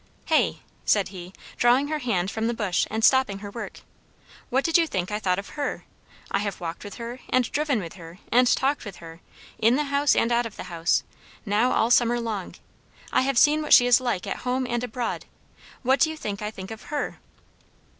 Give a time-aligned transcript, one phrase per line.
[0.25, 3.81] "Hey!" said he, drawing her hand from the bush and stopping her work;
[4.49, 5.85] "what did you think I thought of her?
[6.31, 9.19] I have walked with her, and driven with her, and talked with her,
[9.59, 11.03] in the house and out of the house,
[11.45, 12.55] now all summer long;
[13.13, 15.25] I have seen what she is like at home and abroad;
[15.83, 17.17] what do you think I think of _her?